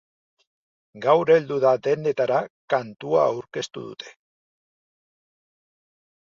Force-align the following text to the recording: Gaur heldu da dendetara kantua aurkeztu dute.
Gaur 1.03 1.31
heldu 1.33 1.57
da 1.63 1.73
dendetara 1.87 2.39
kantua 2.75 3.27
aurkeztu 3.35 3.85
dute. 3.91 4.09